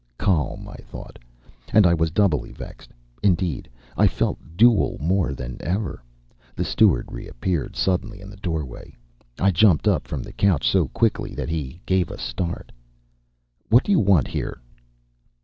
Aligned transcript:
Calm, 0.17 0.67
I 0.67 0.77
thought, 0.77 1.19
and 1.71 1.85
I 1.85 1.93
was 1.93 2.09
doubly 2.09 2.51
vexed. 2.51 2.89
Indeed, 3.21 3.69
I 3.95 4.07
felt 4.07 4.39
dual 4.57 4.97
more 4.99 5.35
than 5.35 5.57
ever. 5.59 6.03
The 6.55 6.63
steward 6.65 7.11
reappeared 7.11 7.75
suddenly 7.75 8.19
in 8.19 8.31
the 8.31 8.37
doorway. 8.37 8.95
I 9.37 9.51
jumped 9.51 9.87
up 9.87 10.07
from 10.07 10.23
the 10.23 10.33
couch 10.33 10.67
so 10.67 10.87
quickly 10.87 11.35
that 11.35 11.49
he 11.49 11.81
gave 11.85 12.09
a 12.09 12.17
start. 12.17 12.71
"What 13.69 13.83
do 13.83 13.91
you 13.91 13.99
want 13.99 14.27
here?" 14.27 14.59